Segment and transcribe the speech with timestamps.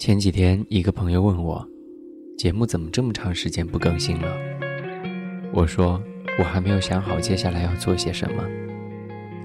[0.00, 1.62] 前几天，一个朋友问我，
[2.38, 4.34] 节目怎么这么长时间不更新了？
[5.52, 6.02] 我说，
[6.38, 8.42] 我还没有想好接下来要做些什么。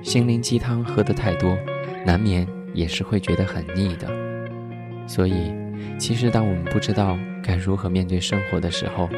[0.02, 1.57] 心灵鸡汤喝得太多，
[2.05, 4.07] 难免也是会觉得很腻的。
[5.05, 5.52] 所以，
[5.99, 9.09] 其实当我们不知道该如何面对生活的时候，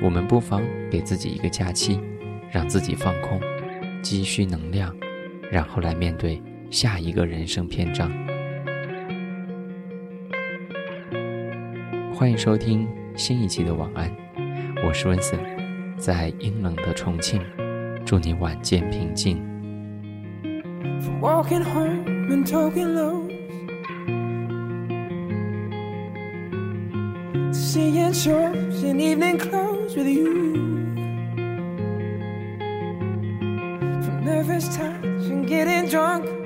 [0.00, 2.00] 我们不妨给自己一个假期，
[2.50, 3.38] 让自己放空，
[4.00, 4.96] 积蓄能量。
[5.52, 8.10] 然后来面对下一个人生篇章。
[12.12, 14.10] 欢迎收听新一期的晚安，
[14.84, 15.38] 我是温森，
[15.96, 17.40] 在阴冷的重庆，
[18.04, 19.38] 祝你晚间平静。
[21.20, 23.30] Walking home and talking low.
[27.52, 30.54] Seeing shows in evening clothes with you.
[34.02, 36.39] From nervous touch and getting drunk.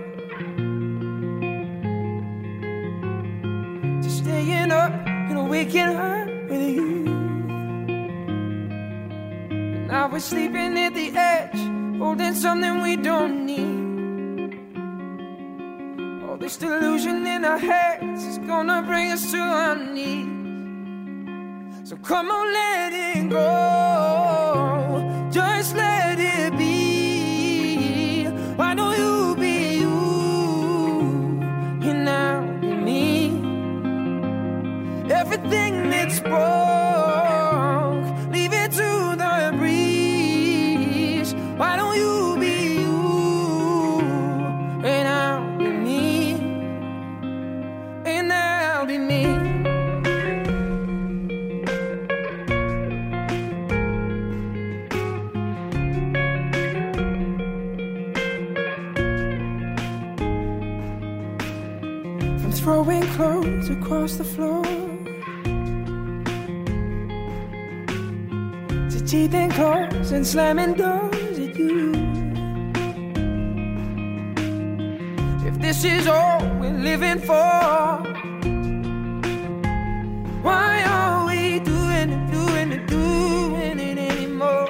[5.45, 7.05] And waking up with you.
[9.89, 14.55] Now we're sleeping at the edge, holding something we don't need.
[16.29, 20.29] All this delusion in our heads is gonna bring us to our knees.
[21.89, 24.44] So come on, let it go.
[35.45, 36.33] Everything that's broke,
[38.33, 41.35] leave it to the breeze.
[41.59, 44.01] Why don't you be you?
[44.85, 46.33] And I'll be me.
[48.07, 49.25] And I'll be me.
[62.41, 64.64] From throwing clothes across the floor
[69.05, 71.93] to teething claws and slamming doors at you.
[75.47, 77.35] If this is all we're living for,
[80.43, 84.69] why are we doing it, doing it, doing it anymore?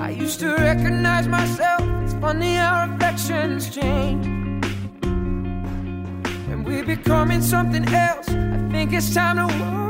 [0.00, 1.82] I used to recognize myself.
[2.02, 4.26] It's funny how reflections change.
[6.48, 9.85] When we're becoming something else, I think it's time to walk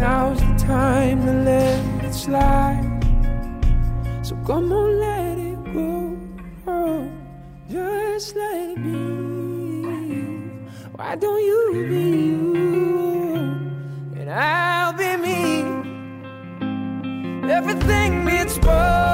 [0.00, 3.00] now's the time to let it slide.
[4.22, 6.18] So come on, let it go.
[6.66, 7.10] Oh,
[7.68, 9.00] just let it be.
[10.96, 13.42] Why don't you be you?
[14.18, 15.46] And I'll be me.
[17.52, 19.09] Everything that's broke,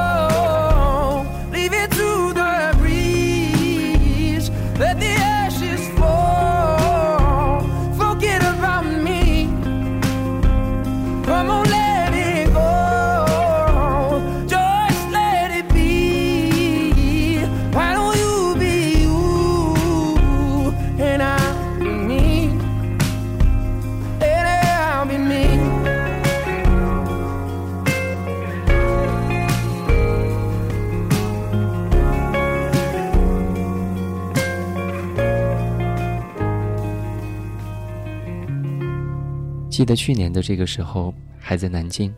[39.76, 42.10] 记得去年的这个时候还在南京，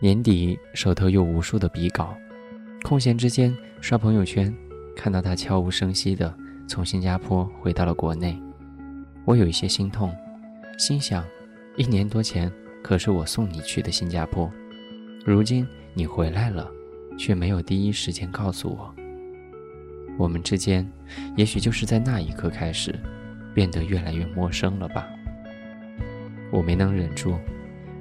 [0.00, 2.12] 年底手头有无数的笔稿，
[2.82, 4.52] 空闲之间刷朋友圈，
[4.96, 6.36] 看到他悄无声息的
[6.66, 8.36] 从新加坡回到了国内，
[9.24, 10.12] 我有一些心痛，
[10.78, 11.24] 心想，
[11.76, 12.50] 一年多前
[12.82, 14.50] 可是我送你去的新加坡，
[15.24, 15.64] 如今
[15.94, 16.68] 你回来了，
[17.16, 18.92] 却没有第一时间告诉我。
[20.18, 20.84] 我们之间，
[21.36, 22.92] 也许就是在那一刻开始，
[23.54, 25.06] 变得越来越陌生了吧。
[26.56, 27.36] 我没能忍住，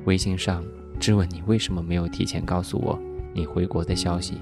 [0.06, 0.63] 微信上
[0.98, 2.98] 质问你为什么没有提前告诉我
[3.34, 4.42] 你回国的消息。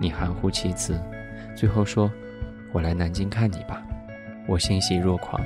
[0.00, 0.96] 你含糊其辞，
[1.56, 2.08] 最后说
[2.70, 3.82] ：“我来南京看你吧。”
[4.46, 5.42] 我欣喜若狂。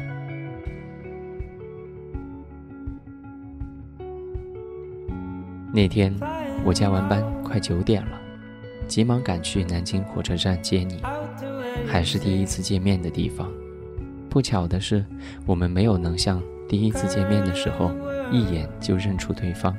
[5.73, 6.15] 那天
[6.67, 8.21] 我加完班，快九点了，
[8.87, 11.01] 急忙赶去南京火车站接你。
[11.87, 13.51] 还是第一次见面的地方。
[14.29, 15.03] 不巧的是，
[15.47, 17.91] 我们没有能像第一次见面的时候
[18.31, 19.75] 一眼就认出对方。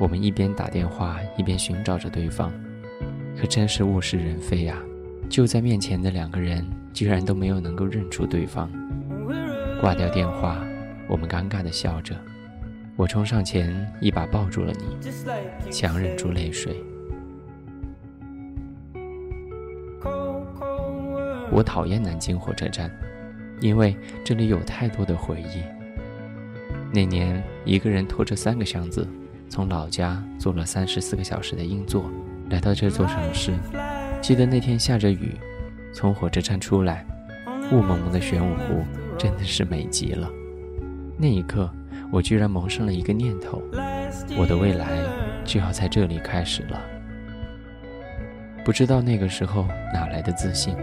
[0.00, 2.52] 我们一边打电话一边寻找着对方，
[3.36, 4.76] 可真是物是人非呀！
[5.28, 6.64] 就在面前的两个人
[6.94, 8.70] 居然都没有能够认出对方。
[9.80, 10.64] 挂掉电话，
[11.08, 12.16] 我们尴尬地笑着。
[12.96, 16.74] 我冲上前一把抱住了你，强忍住泪水。
[21.50, 22.90] 我讨厌南京火车站，
[23.60, 25.62] 因为这里有太多的回忆。
[26.92, 29.06] 那年，一个人拖着三个箱子，
[29.48, 32.10] 从老家坐了三十四个小时的硬座，
[32.48, 33.52] 来到这座城市。
[34.22, 35.36] 记得那天下着雨，
[35.92, 37.06] 从火车站出来，
[37.70, 38.84] 雾蒙蒙的玄武湖
[39.18, 40.30] 真的是美极了。
[41.18, 41.70] 那一刻，
[42.10, 43.62] 我居然萌生了一个念头：
[44.38, 44.98] 我的未来
[45.44, 46.80] 就要在这里开始了。
[48.64, 50.74] 不知道那个时候哪来的自信。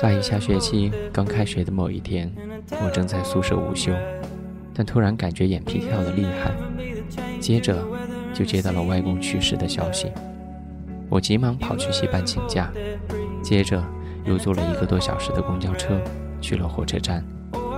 [0.00, 2.32] 大一下学期刚开学的某一天，
[2.82, 3.92] 我正在宿舍午休，
[4.72, 6.50] 但突然感觉眼皮跳得厉害，
[7.38, 7.76] 接着
[8.32, 10.10] 就接到了外公去世的消息。
[11.10, 12.72] 我急忙跑去戏班请假，
[13.42, 13.84] 接着
[14.24, 16.00] 又坐了一个多小时的公交车
[16.40, 17.22] 去了火车站，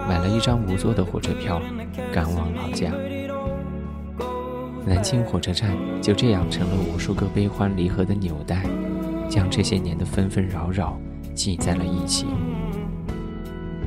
[0.09, 1.61] 买了一张无座的火车票，
[2.12, 2.93] 赶往老家。
[4.87, 8.65] 南京火车站就这样成了无数个悲欢离合的纽带，
[9.29, 10.97] 将这些年的纷纷扰扰。
[11.38, 12.26] 系在了一起。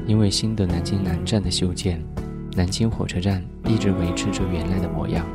[0.07, 2.03] 因为新的南京南站的修建，
[2.55, 5.25] 南京火车站一直维持着原来的模样。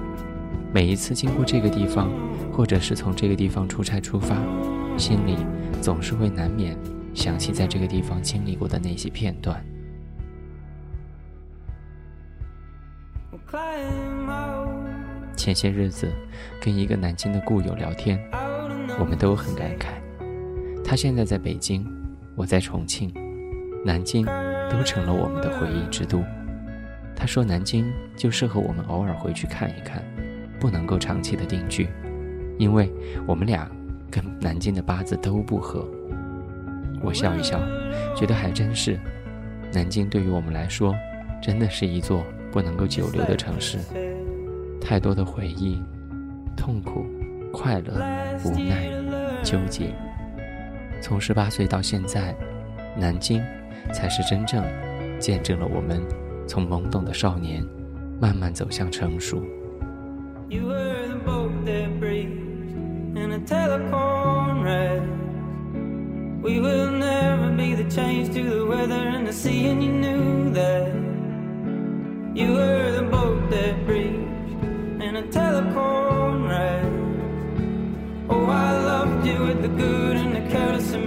[0.72, 2.10] 每一次经过这个地方，
[2.52, 4.36] 或者是从这个地方出差出发，
[4.98, 5.36] 心里
[5.80, 6.76] 总是会难免
[7.14, 9.64] 想起在这个地方经历过的那些片段。
[15.36, 16.12] 前些日子
[16.60, 18.18] 跟一个南京的故友聊天，
[18.98, 19.86] 我们都很感慨，
[20.84, 21.86] 他现在在北京。
[22.37, 23.12] 我在重庆、
[23.85, 24.25] 南京
[24.71, 26.23] 都成了我们的回忆之都。
[27.17, 30.05] 他说南京就适合我们偶尔回去看一看，
[30.61, 31.88] 不能够长期的定居，
[32.59, 32.93] 因为
[33.27, 33.67] 我们俩
[34.11, 35.88] 跟南京的八字都不合。
[37.03, 37.59] 我笑一笑，
[38.14, 39.00] 觉得还真是。
[39.73, 40.95] 南京对于我们来说，
[41.43, 43.78] 真的是一座不能够久留的城市，
[44.78, 45.83] 太多的回忆、
[46.55, 47.07] 痛苦、
[47.50, 47.95] 快乐、
[48.45, 48.88] 无奈、
[49.43, 49.95] 纠结。
[51.00, 52.35] 从十八岁到现在，
[52.97, 53.43] 南京
[53.93, 54.65] 才是真正
[55.19, 56.03] 见证了我们
[56.47, 57.65] 从懵懂的少年
[58.21, 59.43] 慢慢走向成熟。
[63.19, 64.37] In a telephone
[80.50, 81.05] careless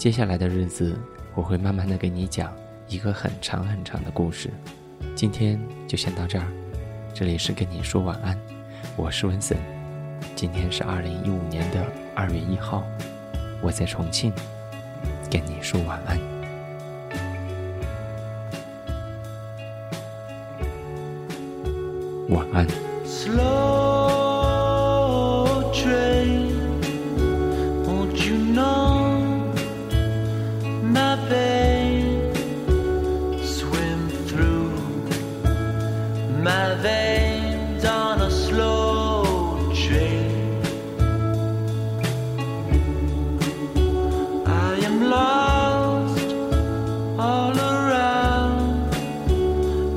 [0.00, 0.96] 接下来的日子，
[1.34, 2.50] 我会慢慢的给你讲
[2.88, 4.48] 一个很长很长的故事。
[5.14, 6.46] 今天就先到这儿，
[7.12, 8.34] 这里是跟你说晚安，
[8.96, 9.58] 我是文森。
[10.34, 12.82] 今天是二零一五年的二月一号，
[13.60, 14.32] 我在重庆
[15.30, 16.18] 跟你说晚安。
[22.30, 22.66] 晚安。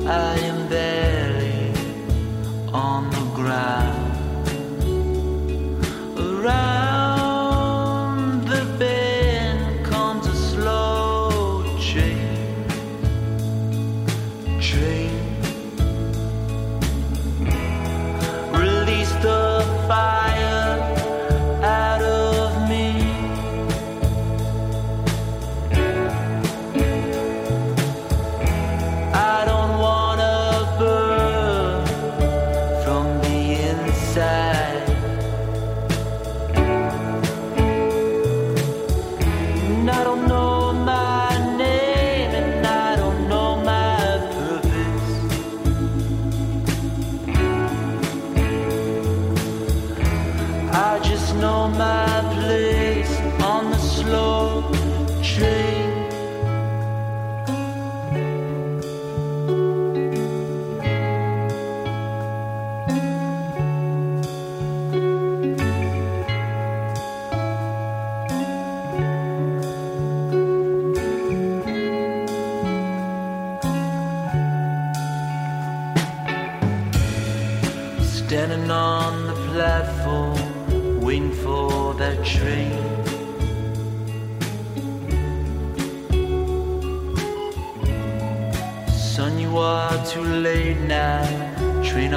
[0.06, 0.43] 呃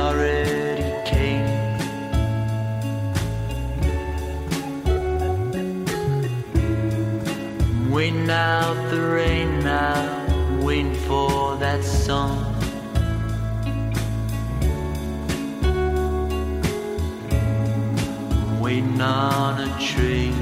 [0.07, 1.45] already came.
[7.75, 12.45] I'm waiting out the rain now, waiting for that sun.
[18.61, 20.36] waiting on a train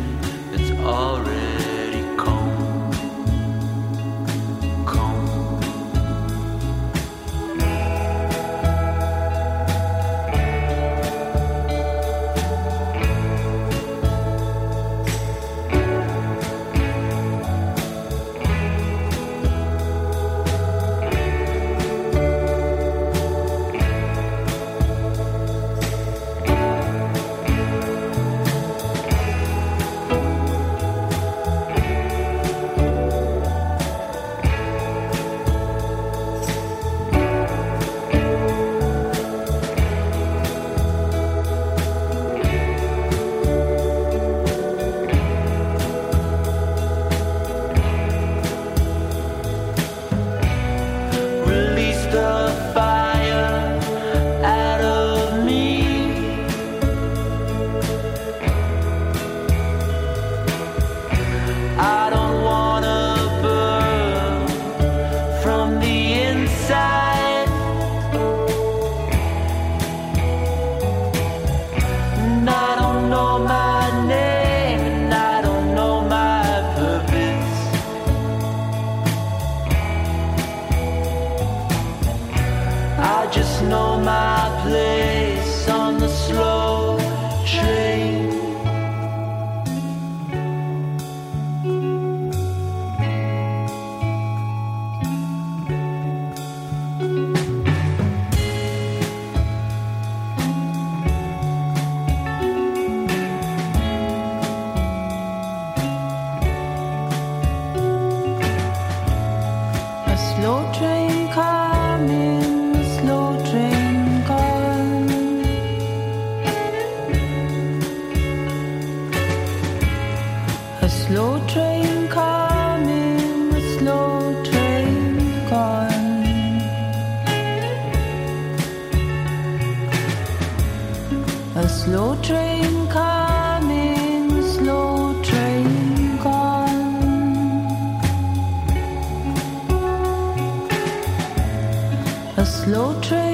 [142.46, 143.25] slow train